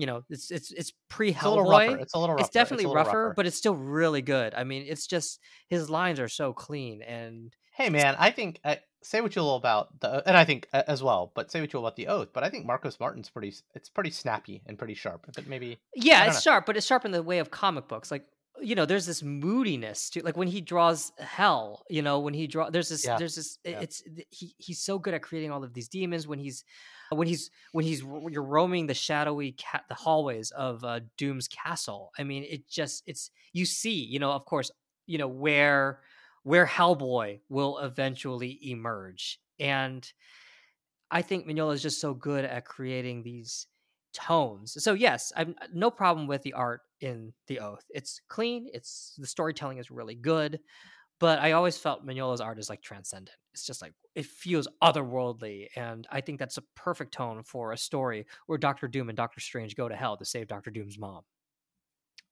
[0.00, 1.38] you know it's it's it's pre It's.
[1.38, 2.00] Hellboy.
[2.00, 2.44] It's a little rougher.
[2.44, 4.54] It's definitely a little rougher, but it's still really good.
[4.54, 8.76] I mean it's just his lines are so clean and Hey man, I think uh,
[9.02, 11.72] say what you will about the and I think uh, as well, but say what
[11.72, 12.28] you will about the oath.
[12.32, 13.54] But I think Marcos Martin's pretty.
[13.74, 15.26] It's pretty snappy and pretty sharp.
[15.34, 18.10] But maybe Yeah, it's don't sharp, but it's sharp in the way of comic books.
[18.10, 18.26] Like
[18.60, 21.84] you know, there's this moodiness to like when he draws hell.
[21.88, 23.58] You know, when he draw, there's this, Yeah, there's this.
[23.64, 23.80] yeah.
[23.80, 26.28] It's he he's so good at creating all of these demons.
[26.28, 26.64] When he's
[27.10, 32.10] when he's when he's you're roaming the shadowy cat the hallways of uh, Doom's castle.
[32.18, 34.04] I mean, it just it's you see.
[34.04, 34.70] You know, of course,
[35.06, 36.00] you know where
[36.42, 40.10] where Hellboy will eventually emerge, and
[41.10, 43.66] I think Mignola is just so good at creating these
[44.12, 44.82] tones.
[44.82, 47.84] So yes, I'm no problem with the art in The Oath.
[47.90, 48.68] It's clean.
[48.72, 50.60] It's the storytelling is really good,
[51.20, 53.36] but I always felt Mignola's art is like transcendent.
[53.52, 57.76] It's just like it feels otherworldly, and I think that's a perfect tone for a
[57.76, 61.22] story where Doctor Doom and Doctor Strange go to hell to save Doctor Doom's mom.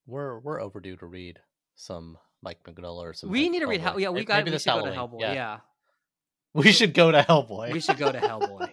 [0.07, 1.38] we're we're overdue to read
[1.77, 3.31] some Mike Mignola or some.
[3.31, 4.01] we need to read Hell.
[4.01, 4.38] Yeah, we got.
[4.38, 5.20] maybe We this should go to Hellboy.
[5.20, 5.59] Yeah,
[6.55, 7.72] we should go to Hellboy.
[7.72, 8.70] we should go to Hellboy.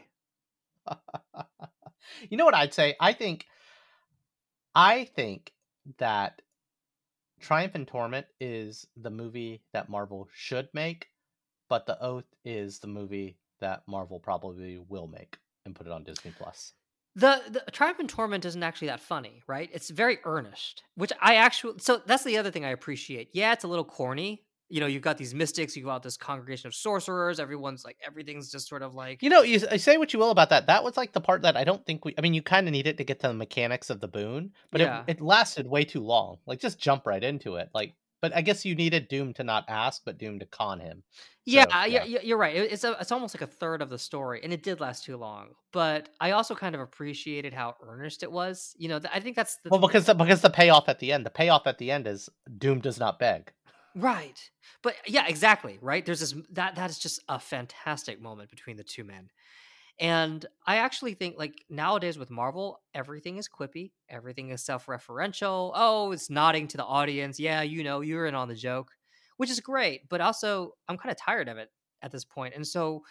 [2.30, 2.96] you know what I'd say?
[3.00, 3.46] I think
[4.74, 5.52] I think
[5.98, 6.42] that
[7.46, 11.10] Triumph and Torment is the movie that Marvel should make,
[11.70, 16.04] but The Oath is the movie that Marvel probably will make and put it on
[16.04, 16.74] Disney Plus.
[17.16, 19.70] The, the Triumph and Torment isn't actually that funny, right?
[19.72, 21.76] It's very earnest, which I actually.
[21.78, 23.30] So that's the other thing I appreciate.
[23.34, 24.42] Yeah, it's a little corny.
[24.70, 27.40] You know, you've got these mystics, you've got this congregation of sorcerers.
[27.40, 29.22] Everyone's like, everything's just sort of like.
[29.22, 30.68] You know, you say what you will about that.
[30.68, 32.16] That was like the part that I don't think we.
[32.18, 34.52] I mean, you kind of need it to get to the mechanics of the boon,
[34.72, 35.04] but Yeah.
[35.08, 36.38] it, it lasted way too long.
[36.48, 37.70] Like, just jump right into it.
[37.76, 41.04] Like, but I guess you needed Doom to not ask, but Doom to con him.
[41.46, 42.56] yeah, So, yeah, yeah, you're right.
[42.56, 45.16] It's a, it's almost like a third of the story, and it did last too
[45.18, 45.50] long.
[45.74, 48.74] But I also kind of appreciated how earnest it was.
[48.80, 51.24] You know, I think that's the Well, because the, because the payoff at the end,
[51.24, 53.52] the payoff at the end is Doom does not beg.
[53.96, 54.50] Right.
[54.84, 55.78] But yeah, exactly.
[55.82, 56.06] Right.
[56.06, 59.30] There's this that that is just a fantastic moment between the two men.
[60.00, 65.72] And I actually think like nowadays with Marvel, everything is quippy, everything is self-referential.
[65.76, 67.40] Oh, it's nodding to the audience.
[67.40, 68.92] Yeah, you know, you're in on the joke,
[69.38, 71.70] which is great, but also I'm kind of tired of it
[72.02, 72.56] at this point.
[72.56, 73.04] And so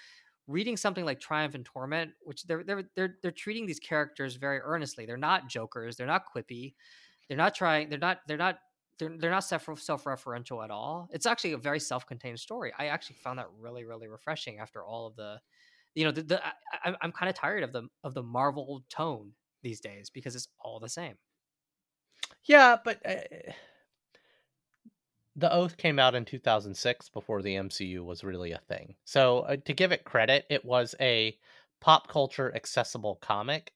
[0.47, 4.61] reading something like Triumph and Torment, which they're they're they're they're treating these characters very
[4.61, 5.07] earnestly.
[5.07, 6.75] They're not jokers, they're not quippy.
[7.29, 8.59] They're not trying, they're not they're not
[8.99, 11.09] they're, they're not self self-referential at all.
[11.13, 12.73] It's actually a very self-contained story.
[12.79, 15.41] I actually found that really really refreshing after all of the
[15.95, 19.33] you know the, the I, I'm kind of tired of the of the Marvel tone
[19.63, 21.15] these days because it's all the same.
[22.45, 23.53] Yeah, but uh,
[25.37, 28.95] the Oath came out in 2006 before the MCU was really a thing.
[29.05, 31.37] So uh, to give it credit, it was a
[31.81, 33.73] pop culture accessible comic.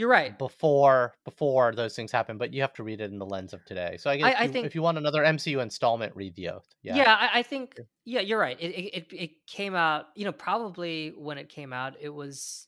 [0.00, 0.38] You're right.
[0.38, 3.62] before before those things happen, but you have to read it in the lens of
[3.66, 3.98] today.
[4.00, 6.48] So I guess I if, you, think- if you want another MCU installment, read the
[6.48, 6.66] Oath.
[6.82, 6.96] Yeah.
[6.96, 8.56] Yeah, I, I think yeah, you're right.
[8.58, 12.66] It, it it it came out, you know, probably when it came out, it was,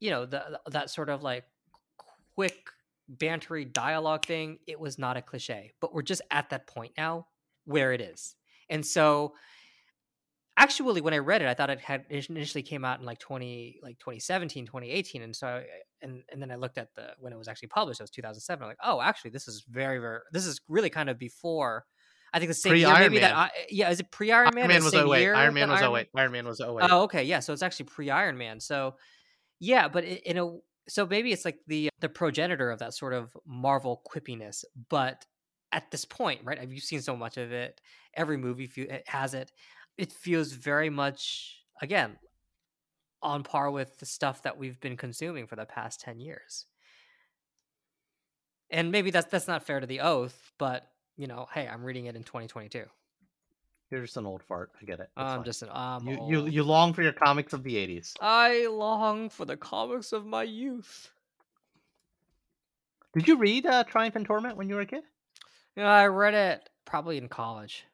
[0.00, 1.44] you know, the that sort of like
[2.34, 2.68] quick
[3.10, 4.58] bantery dialogue thing.
[4.66, 7.26] It was not a cliche, but we're just at that point now
[7.64, 8.34] where it is,
[8.68, 9.32] and so
[10.56, 13.18] actually when i read it i thought it had it initially came out in like
[13.18, 15.64] 20 like 2017 2018 and so I,
[16.02, 18.62] and and then i looked at the when it was actually published it was 2007
[18.62, 21.84] I'm like oh actually this is very very this is really kind of before
[22.32, 23.38] i think the same year Pre-Iron maybe that Man.
[23.38, 25.28] I, yeah is it pre iron man Iron Man was same 08.
[25.28, 26.08] Iron Man that was 08.
[26.14, 26.68] Iron Man was 08.
[26.68, 27.40] Oh, okay, yeah.
[27.40, 28.60] So it's actually pre Iron Man.
[28.60, 28.94] So
[29.60, 30.50] yeah, but in a
[30.88, 34.64] so maybe it's like the the progenitor of that sort of Marvel quippiness.
[34.88, 35.24] But
[35.72, 36.58] at this point, right?
[36.58, 37.80] Have You've seen so much of it.
[38.14, 38.70] Every movie
[39.06, 39.50] has it.
[39.96, 42.16] It feels very much again
[43.22, 46.66] on par with the stuff that we've been consuming for the past ten years.
[48.70, 52.06] And maybe that's that's not fair to the oath, but you know, hey, I'm reading
[52.06, 52.84] it in 2022.
[53.90, 54.72] You're just an old fart.
[54.80, 55.02] I get it.
[55.02, 55.44] It's I'm fine.
[55.44, 58.14] just an I'm you, you you long for your comics of the 80s.
[58.20, 61.10] I long for the comics of my youth.
[63.14, 65.04] Did you read uh, Triumph and Torment when you were a kid?
[65.76, 67.84] Yeah, I read it probably in college.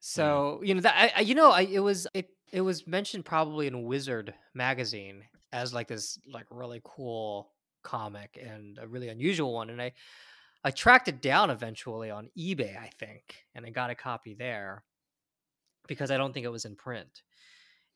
[0.00, 0.04] Mm.
[0.04, 3.66] So you know that I, you know I it was it it was mentioned probably
[3.66, 7.50] in Wizard magazine as like this like really cool
[7.82, 9.92] comic and a really unusual one, and I
[10.64, 14.84] I tracked it down eventually on eBay I think, and I got a copy there
[15.88, 17.22] because I don't think it was in print.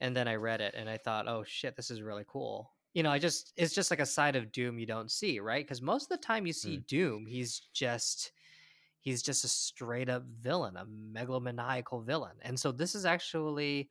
[0.00, 2.72] And then I read it and I thought, oh shit, this is really cool.
[2.94, 5.64] You know, I just it's just like a side of Doom you don't see, right?
[5.64, 6.86] Because most of the time you see mm.
[6.88, 8.32] Doom, he's just
[9.02, 12.38] he's just a straight up villain, a megalomaniacal villain.
[12.42, 13.90] And so this is actually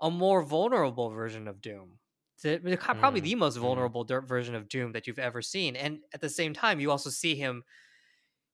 [0.00, 1.98] a more vulnerable version of Doom.
[2.42, 3.90] The- Probably Mm, the most mhm.
[3.90, 5.74] vulnerable dir- version of Doom that you've ever seen.
[5.76, 7.64] And at the same time, you also see him,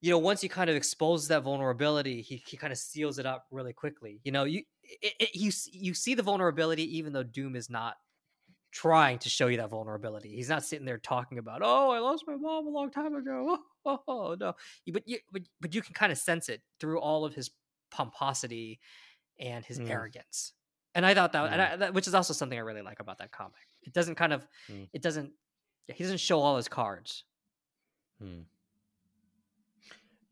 [0.00, 3.26] you know, once he kind of exposes that vulnerability, he, he kind of seals it
[3.26, 4.20] up really quickly.
[4.24, 7.96] You know, you it, it, you you see the vulnerability even though Doom is not
[8.72, 10.34] trying to show you that vulnerability.
[10.34, 13.58] He's not sitting there talking about, "Oh, I lost my mom a long time ago."
[13.84, 14.54] Oh, oh, oh, no.
[14.92, 17.50] But you but, but you can kind of sense it through all of his
[17.90, 18.80] pomposity
[19.38, 19.90] and his Mm.
[19.90, 20.54] arrogance.
[20.94, 21.72] And I thought that, and Mm.
[21.72, 23.68] I, that which is also something I really like about that comic.
[23.82, 24.88] It doesn't kind of Mm.
[24.92, 25.32] it doesn't
[25.88, 27.24] yeah, he doesn't show all his cards.
[28.20, 28.42] Hmm.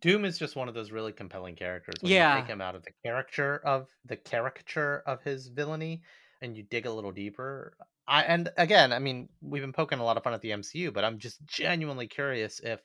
[0.00, 1.94] Doom is just one of those really compelling characters.
[2.00, 2.36] When Yeah.
[2.36, 6.02] you take him out of the caricature of the caricature of his villainy,
[6.40, 7.76] and you dig a little deeper.
[8.10, 10.92] I and again, I mean, we've been poking a lot of fun at the MCU,
[10.92, 12.80] but I'm just genuinely curious if,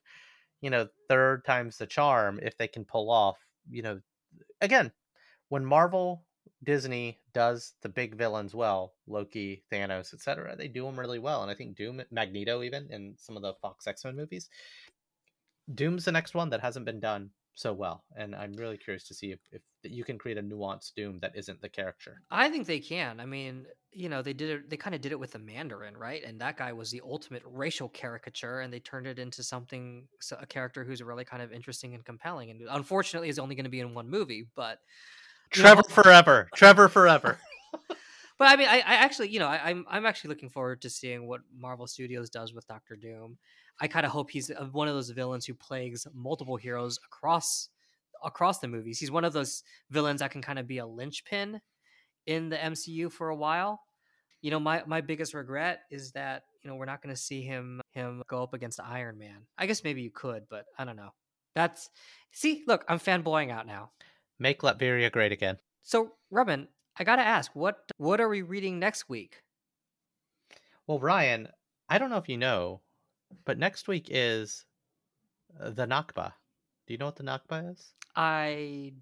[0.61, 3.99] you know, third time's the charm, if they can pull off, you know,
[4.61, 4.91] again,
[5.49, 6.23] when Marvel,
[6.63, 11.49] Disney does the big villains well, Loki, Thanos, etc., they do them really well, and
[11.49, 14.47] I think Doom, Magneto, even in some of the Fox X Men movies,
[15.73, 19.13] Doom's the next one that hasn't been done so well, and I'm really curious to
[19.13, 22.67] see if, if you can create a nuanced Doom that isn't the character I think
[22.67, 23.19] they can.
[23.19, 23.65] I mean,
[23.95, 24.69] you know, they did it.
[24.69, 26.21] They kind of did it with the Mandarin, right?
[26.23, 30.45] And that guy was the ultimate racial caricature, and they turned it into something a
[30.45, 32.51] character who's really kind of interesting and compelling.
[32.51, 34.47] And unfortunately, is only going to be in one movie.
[34.53, 34.79] But,
[35.55, 37.39] you know, Trevor forever, Trevor forever.
[38.37, 40.89] but I mean, I, I actually, you know, I, I'm I'm actually looking forward to
[40.89, 43.37] seeing what Marvel Studios does with Doctor Doom.
[43.79, 47.69] I kind of hope he's uh, one of those villains who plagues multiple heroes across
[48.23, 48.99] across the movies.
[48.99, 51.61] He's one of those villains that can kind of be a linchpin
[52.25, 53.81] in the MCU for a while.
[54.41, 57.41] You know, my my biggest regret is that you know we're not going to see
[57.41, 59.45] him him go up against Iron Man.
[59.57, 61.11] I guess maybe you could, but I don't know.
[61.55, 61.89] That's
[62.31, 63.91] see, look, I'm fanboying out now.
[64.39, 65.57] Make Latveria great again.
[65.81, 69.41] So, Roman, I gotta ask, what what are we reading next week?
[70.87, 71.47] Well, Ryan,
[71.89, 72.81] I don't know if you know,
[73.45, 74.65] but next week is
[75.59, 76.33] uh, the Nakba.
[76.87, 77.93] Do you know what the Nakba is?
[78.15, 78.93] I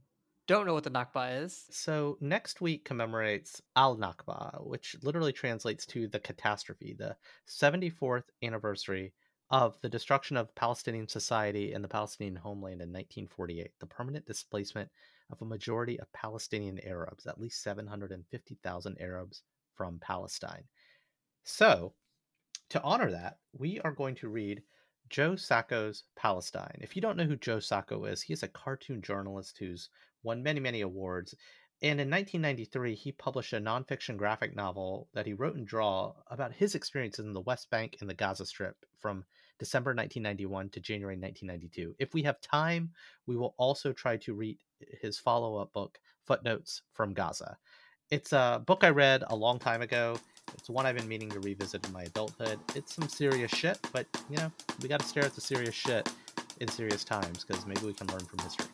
[0.48, 1.66] don't know what the Nakba is.
[1.70, 7.16] So next week commemorates Al Nakba, which literally translates to the catastrophe, the
[7.48, 9.14] 74th anniversary
[9.50, 14.90] of the destruction of Palestinian society and the Palestinian homeland in 1948, the permanent displacement
[15.30, 19.44] of a majority of Palestinian Arabs, at least 750,000 Arabs
[19.76, 20.64] from Palestine.
[21.44, 21.94] So,
[22.74, 24.64] to honor that, we are going to read
[25.08, 26.80] Joe Sacco's Palestine.
[26.82, 29.90] If you don't know who Joe Sacco is, he is a cartoon journalist who's
[30.24, 31.36] won many, many awards.
[31.84, 36.52] And in 1993, he published a nonfiction graphic novel that he wrote and draw about
[36.52, 39.24] his experiences in the West Bank and the Gaza Strip from
[39.60, 41.96] December 1991 to January 1992.
[42.00, 42.90] If we have time,
[43.28, 44.58] we will also try to read
[45.00, 47.56] his follow up book, Footnotes from Gaza.
[48.10, 50.18] It's a book I read a long time ago,
[50.54, 52.60] It's one I've been meaning to revisit in my adulthood.
[52.76, 56.10] It's some serious shit, but you know, we got to stare at the serious shit
[56.60, 58.68] in serious times because maybe we can learn from history.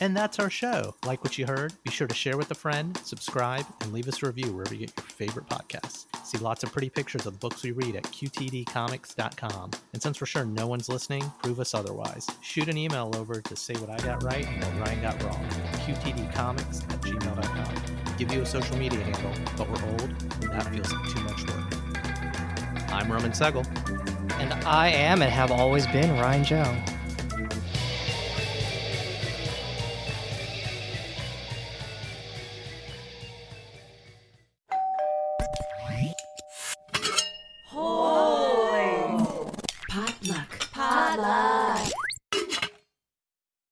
[0.00, 0.94] And that's our show.
[1.06, 1.72] Like what you heard?
[1.84, 4.86] Be sure to share with a friend, subscribe, and leave us a review wherever you
[4.86, 6.06] get your favorite podcasts.
[6.24, 9.70] See lots of pretty pictures of the books we read at qtdcomics.com.
[9.92, 12.26] And since we're sure no one's listening, prove us otherwise.
[12.40, 15.44] Shoot an email over to say what I got right and what Ryan got wrong.
[15.86, 17.93] qtdcomics at gmail.com.
[18.16, 21.42] Give you a social media handle, but we're old, and that feels like too much
[21.50, 22.92] work.
[22.92, 23.66] I'm Roman Segel.
[24.38, 26.93] And I am and have always been Ryan Joe.